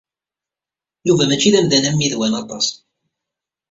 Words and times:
Yuba 1.07 1.23
mačči 1.29 1.53
d 1.53 1.55
amdan 1.59 1.89
ammidwan 1.89 2.33
aṭas. 2.41 2.67